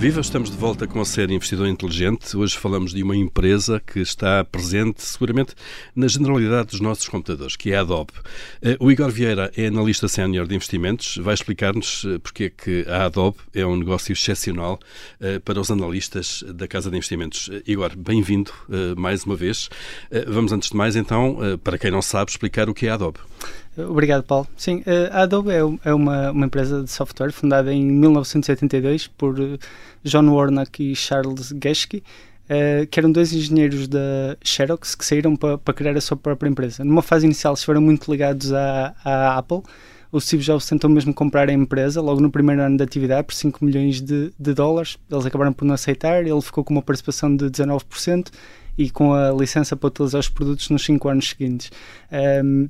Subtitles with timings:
[0.00, 2.34] Viva, estamos de volta com a série Investidor Inteligente.
[2.34, 5.54] Hoje falamos de uma empresa que está presente seguramente
[5.94, 8.14] na generalidade dos nossos computadores, que é a Adobe.
[8.62, 12.86] Eh, o Igor Vieira é analista sénior de investimentos, vai explicar-nos eh, porque é que
[12.88, 14.80] a Adobe é um negócio excepcional
[15.20, 17.50] eh, para os analistas da Casa de Investimentos.
[17.66, 18.52] Igor, bem-vindo
[18.96, 19.68] mais uma vez.
[20.26, 23.18] Vamos antes de mais então, para quem não sabe, explicar o que é a Adobe.
[23.76, 24.48] Obrigado, Paulo.
[24.56, 29.36] Sim, a Adobe é, é uma, uma empresa de software fundada em 1982 por
[30.02, 32.02] John Warnock e Charles Geschke,
[32.46, 36.48] uh, que eram dois engenheiros da Xerox que saíram para pa criar a sua própria
[36.48, 36.84] empresa.
[36.84, 39.62] Numa fase inicial estiveram muito ligados à, à Apple.
[40.12, 43.34] O Steve Jobs tentou mesmo comprar a empresa logo no primeiro ano de atividade por
[43.34, 44.98] 5 milhões de, de dólares.
[45.08, 48.28] Eles acabaram por não aceitar, ele ficou com uma participação de 19%
[48.76, 51.70] e com a licença para utilizar os produtos nos 5 anos seguintes.
[52.10, 52.68] Um, ehm,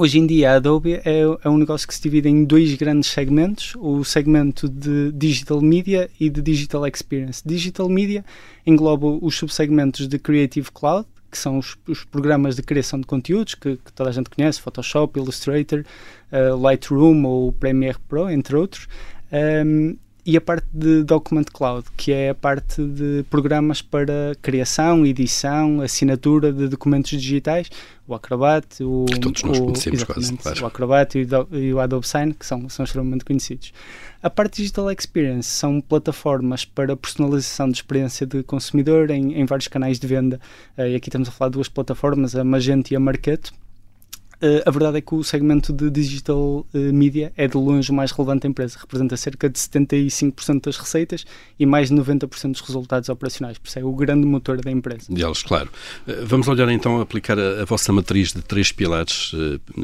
[0.00, 3.10] Hoje em dia, a Adobe é, é, um negócio que se divide em dois grandes
[3.10, 7.42] segmentos: o segmento de Digital Media e de Digital Experience.
[7.44, 8.24] Digital Media
[8.64, 13.56] engloba os subsegmentos de Creative Cloud, que são os, os programas de criação de conteúdos
[13.56, 15.84] que, que, toda a gente conhece: Photoshop, Illustrator,
[16.30, 18.86] uh, Lightroom ou Premiere Pro, entre outros.
[19.32, 19.96] Um,
[20.28, 25.80] e a parte de Document Cloud, que é a parte de programas para criação, edição,
[25.80, 27.70] assinatura de documentos digitais,
[28.06, 30.64] o Acrobat, o, que todos nós conhecemos quase, claro.
[30.64, 33.72] o Acrobat e o, e o Adobe Sign, que são, são extremamente conhecidos.
[34.22, 39.68] A parte Digital Experience são plataformas para personalização de experiência de consumidor em, em vários
[39.68, 40.38] canais de venda.
[40.76, 43.50] Uh, e aqui estamos a falar de duas plataformas, a Magento e a Marketo
[44.64, 48.12] a verdade é que o segmento de digital uh, media é de longe o mais
[48.12, 51.24] relevante da empresa, representa cerca de 75% das receitas
[51.58, 55.06] e mais de 90% dos resultados operacionais, por isso é o grande motor da empresa.
[55.10, 55.68] E eles, claro.
[56.06, 59.32] Uh, vamos olhar então aplicar a, a, vossa matriz de três pilares.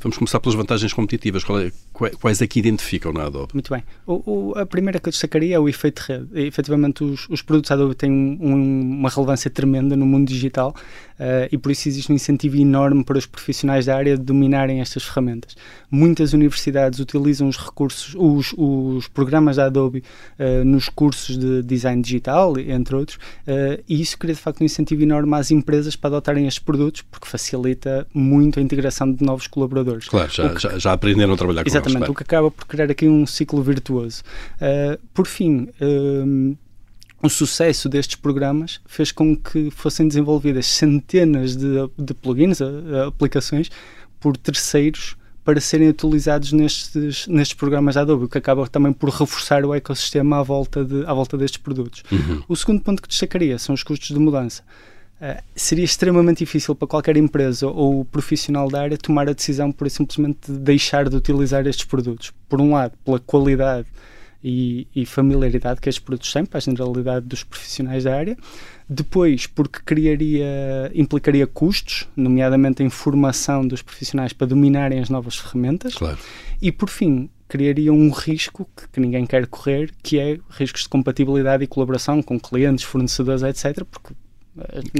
[0.00, 1.42] vamos começar pelas vantagens competitivas.
[1.44, 3.52] É, quais é que identificam na Adobe?
[3.52, 3.82] Muito bem.
[4.06, 6.26] O, o, a primeira que eu destacaria é o efeito rede.
[6.32, 10.74] E, efetivamente, os, os produtos Adobe têm um, uma relevância tremenda no mundo digital
[11.50, 15.02] e por isso existe um incentivo enorme para os profissionais da área de dominarem estas
[15.02, 15.56] ferramentas.
[15.90, 20.04] Muitas universidades utilizam os recursos, os, os programas da Adobe
[20.38, 24.64] uh, nos cursos de design digital, entre outros, uh, e isso cria de facto um
[24.64, 29.46] incentivo enorme às empresas para adotarem estes produtos, porque facilita muito a integração de novos
[29.46, 30.08] colaboradores.
[30.08, 32.66] Claro, já, que, já, já, aprenderam a trabalhar com Exatamente, eles, o que acaba por
[32.66, 34.22] criar aqui um ciclo virtuoso.
[34.60, 35.68] Uh, por fim,
[37.22, 41.66] o sucesso destes programas fez com que fossem desenvolvidas centenas de,
[41.98, 42.60] de plugins,
[43.06, 43.70] aplicações,
[44.20, 45.16] por terceiros
[45.48, 49.74] para serem utilizados nestes, nestes programas da Adobe, o que acaba também por reforçar o
[49.74, 52.02] ecossistema à volta, de, à volta destes produtos.
[52.12, 52.42] Uhum.
[52.46, 54.62] O segundo ponto que destacaria são os custos de mudança.
[55.20, 59.88] Uh, seria extremamente difícil para qualquer empresa ou profissional da área tomar a decisão por
[59.88, 62.30] simplesmente deixar de utilizar estes produtos.
[62.46, 63.86] Por um lado, pela qualidade
[64.42, 68.36] e, e familiaridade que estes produtos têm para a generalidade dos profissionais da área,
[68.88, 75.94] depois, porque criaria, implicaria custos, nomeadamente em formação dos profissionais para dominarem as novas ferramentas.
[75.94, 76.18] Claro.
[76.62, 80.88] E, por fim, criaria um risco que, que, ninguém quer correr, que é riscos de
[80.88, 83.84] compatibilidade e colaboração com clientes, fornecedores, etc.
[83.84, 84.14] Porque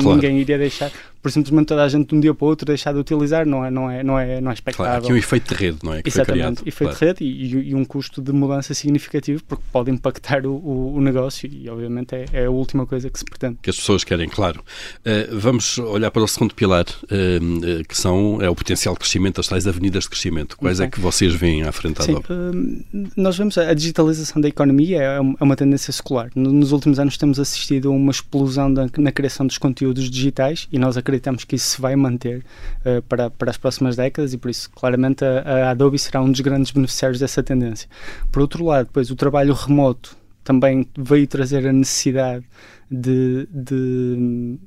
[0.00, 0.16] claro.
[0.16, 0.90] ninguém iria deixar
[1.22, 3.64] por simplesmente toda a gente de um dia para o outro deixar de utilizar não
[3.64, 4.92] é, não é, não é, não é expectável.
[4.92, 6.02] Claro, aqui um efeito de rede, não é?
[6.02, 6.98] Que Exatamente, efeito claro.
[6.98, 11.00] de rede e, e, um custo de mudança significativo porque pode impactar o, o, o
[11.00, 13.58] negócio e obviamente é, é, a última coisa que se pretende.
[13.60, 14.60] Que as pessoas querem, claro.
[15.00, 19.36] Uh, vamos olhar para o segundo pilar, uh, que são, é o potencial de crescimento
[19.36, 20.56] das tais avenidas de crescimento.
[20.56, 20.86] Quais okay.
[20.86, 25.16] é que vocês veem à frente Sim, uh, nós vemos a digitalização da economia é,
[25.16, 26.30] é uma tendência secular.
[26.34, 30.78] Nos últimos anos temos assistido a uma explosão da, na criação dos conteúdos digitais e
[30.78, 32.44] nós acreditamos que isso se vai manter
[32.84, 36.30] uh, para, para as próximas décadas e por isso claramente a, a, Adobe será um
[36.30, 37.88] dos grandes beneficiários dessa tendência.
[38.30, 42.44] Por outro lado, depois o trabalho remoto também veio trazer a necessidade
[42.90, 44.58] de, de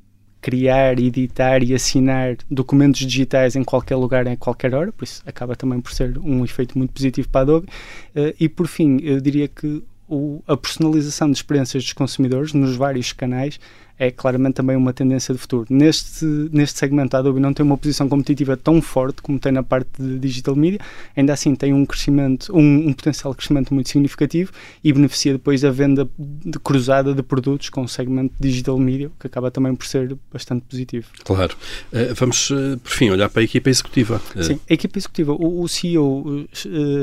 [0.41, 5.55] criar, editar e assinar documentos digitais em qualquer lugar, em qualquer hora, por isso acaba
[5.55, 7.67] também por ser um efeito muito positivo para a Adobe.
[8.15, 12.75] Uh, e por fim, eu diria que o, a personalização de experiências dos consumidores nos
[12.75, 13.59] vários canais
[14.01, 15.67] é claramente também uma tendência de futuro.
[15.69, 19.61] Neste, neste segmento, a Adobe não tem uma posição competitiva tão forte como tem na
[19.61, 20.79] parte de digital media,
[21.15, 24.51] ainda assim tem um crescimento, um, um potencial de crescimento muito significativo
[24.83, 29.27] e beneficia depois da venda de cruzada de produtos com o segmento digital media, que
[29.27, 31.07] acaba também por ser bastante positivo.
[31.23, 31.55] Claro.
[31.93, 34.19] Uh, vamos, uh, por fim, olhar para a equipa executiva.
[34.35, 34.43] Uh.
[34.43, 36.47] Sim, a equipa executiva, o, o CEO,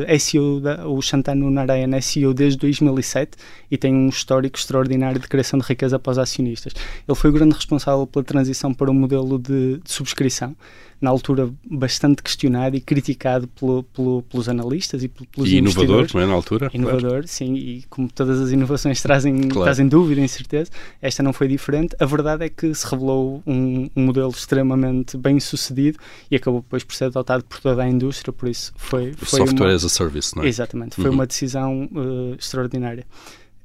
[0.05, 3.39] é CEO, da, o Shantanu Narayan é CEO desde 2007
[3.71, 6.73] e tem um histórico extraordinário de criação de riqueza para os acionistas.
[7.06, 10.56] Ele foi o grande responsável pela transição para um modelo de, de subscrição
[11.00, 16.20] na altura bastante questionado e criticado pelo, pelo, pelos analistas e pelos e inovador, não
[16.20, 16.70] é, na altura?
[16.75, 17.29] Inovador, claro.
[17.29, 19.64] sim, e como todas as inovações trazem, claro.
[19.64, 20.70] trazem dúvida, incerteza,
[21.00, 21.94] esta não foi diferente.
[22.00, 25.99] A verdade é que se revelou um, um, modelo extremamente bem sucedido
[26.31, 29.12] e acabou depois por ser adotado por toda a indústria, por isso foi...
[29.12, 29.75] foi software uma...
[29.75, 30.49] as a service, não é?
[30.49, 31.12] Exatamente, foi uhum.
[31.12, 33.06] uma decisão uh, extraordinária.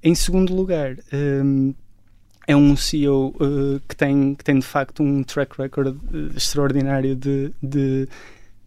[0.04, 1.74] Em segundo lugar, um,
[2.48, 6.36] é um CEO uh, eh, que, tem, que tem de facto um track record uh,
[6.36, 8.08] extraordinário de, de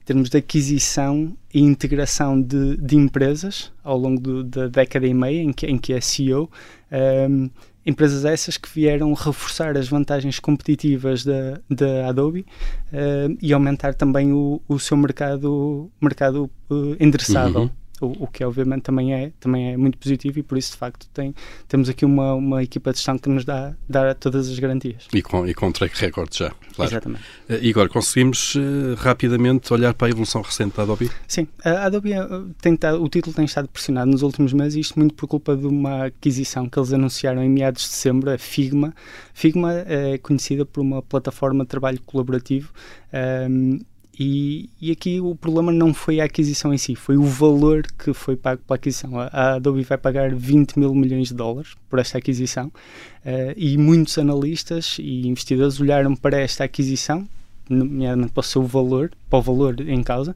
[0.04, 5.42] termos de aquisição e integração de, de empresas ao longo do, da década e meia
[5.42, 6.50] em que, em que é CEO.
[6.90, 7.50] Um, ehm,
[7.84, 14.32] empresas essas que vieram reforçar as vantagens competitivas da, da Adobe uh, e aumentar também
[14.32, 17.62] o, o seu mercado, mercado uh, endereçável.
[17.62, 20.78] Uhum o, o, que obviamente também é, também é muito positivo e por isso de
[20.78, 21.34] facto tem,
[21.68, 25.06] temos aqui uma, uma equipa de gestão que nos dá, dá todas as garantias.
[25.12, 26.90] E com, e com track record já, claro.
[26.90, 27.22] Exatamente.
[27.48, 31.10] Uh, Igor, conseguimos uh, rapidamente olhar para a evolução recente da Adobe?
[31.26, 32.26] Sim, a Adobe eh,
[32.60, 35.66] tem o título tem estado pressionado nos últimos meses e isto muito por culpa de
[35.66, 38.94] uma aquisição que eles anunciaram em meados de dezembro, a Figma.
[39.32, 42.70] Figma é conhecida por uma plataforma de trabalho colaborativo
[43.12, 43.80] um, ehm,
[44.18, 48.14] e, e, aqui o problema não foi a aquisição em si, foi o valor que
[48.14, 49.20] foi pago pela aquisição.
[49.20, 53.76] A, a Adobe vai pagar 20 mil milhões de dólares por esta aquisição uh, e
[53.76, 57.28] muitos analistas e investidores olharam para esta aquisição,
[57.68, 60.34] nomeadamente para o seu valor, para o valor em causa,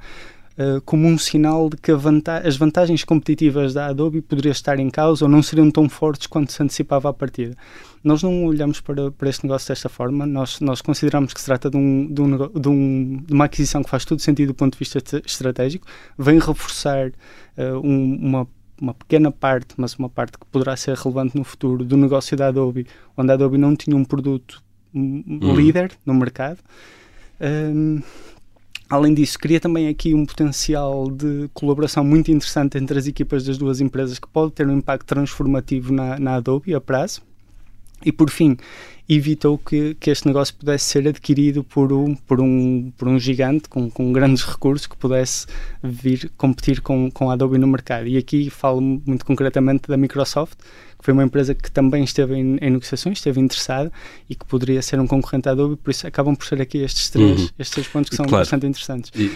[0.61, 4.91] uh, como um sinal de que vanta as vantagens competitivas da Adobe poderiam estar em
[4.91, 7.57] causa ou não seriam tão fortes quanto se antecipava à partida.
[8.05, 11.71] Nós não olhamos para, para este negócio desta forma, nós, nós consideramos que se trata
[11.71, 14.75] de, um, de, um, de, um, de uma aquisição que faz todo sentido do ponto
[14.75, 15.87] de vista estratégico,
[16.19, 18.49] vem reforçar uh, um, uma
[18.81, 22.49] uma pequena parte, mas uma parte que poderá ser relevante no futuro, do negócio da
[22.49, 24.63] Adobe, onde a Adobe não tinha um produto
[24.95, 25.55] uhum.
[25.55, 26.59] líder no mercado.
[27.39, 28.01] Um,
[28.91, 33.57] além disso, cria também aqui um potencial de colaboração muito interessante entre as equipas das
[33.57, 37.23] duas empresas que pode ter um impacto transformativo na, na Adobe a prazo.
[38.05, 38.57] E por fim,
[39.09, 43.69] evitou que, que este negócio pudesse ser adquirido por um, por um, por um gigante
[43.69, 45.47] com, com grandes recursos que pudesse
[45.83, 48.07] vir competir com, com a Adobe no mercado.
[48.07, 50.59] E aqui falo muito concretamente da Microsoft,
[50.99, 53.91] que foi uma empresa que também esteve em, em negociações, esteve interessada
[54.29, 57.11] e que poderia ser um concorrente da Adobe, por isso acabam por ser aqui estes
[57.11, 57.49] três, uhum.
[57.59, 58.43] estes três pontos que são claro.
[58.43, 59.11] bastante interessantes.
[59.19, 59.33] E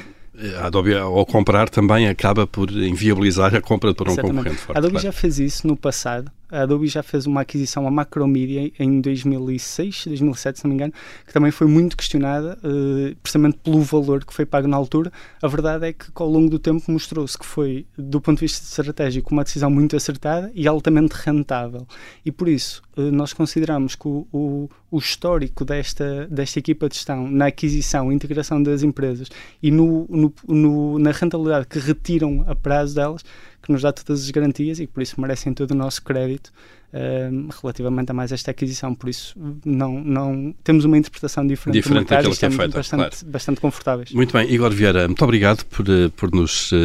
[0.56, 4.36] a Adobe, ao comprar, também acaba por inviabilizar a compra para um Exatamente.
[4.36, 4.76] concorrente forte.
[4.76, 5.06] A Adobe claro.
[5.06, 6.30] já fez isso no passado.
[6.50, 10.92] A Adobe já fez uma aquisição a Macromedia em 2006, 2007, se não me engano,
[11.26, 15.12] que também foi muito questionada, uh, precisamente pelo valor que foi pago na altura.
[15.42, 18.64] A verdade é que, ao longo do tempo, mostrou-se que foi, do ponto de vista
[18.64, 21.86] estratégico, uma decisão muito acertada e altamente rentável.
[22.24, 26.96] E por isso, uh, nós consideramos que o, o, o, histórico desta, desta equipa de
[26.96, 29.28] gestão na aquisição, integração das empresas
[29.62, 33.24] e no, no, no, na rentabilidade que retiram a prazo delas
[33.64, 36.52] que nos dá todas as garantias e por isso merecem todo o nosso crédito
[36.92, 38.94] uh, relativamente a mais esta aquisição.
[38.94, 39.34] Por isso,
[39.64, 43.16] não, não temos uma interpretação diferente, diferente do mercado que é feita, bastante, claro.
[43.26, 44.12] bastante confortáveis.
[44.12, 46.76] Muito bem, Igor Vieira, muito obrigado por, eh, por nos uh,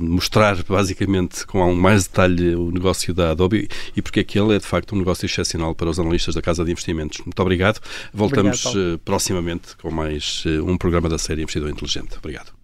[0.00, 4.94] mostrar basicamente com mais detalhe o negócio da Adobe e porque aquele é de facto
[4.94, 7.18] um negócio excepcional para os analistas da Casa de Investimentos.
[7.24, 7.80] Muito obrigado.
[8.12, 12.16] Voltamos obrigado, proximamente com mais um programa da série Investidor Inteligente.
[12.18, 12.63] Obrigado.